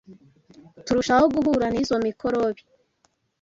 [0.85, 2.61] turushaho guhura n’izo mikorobi;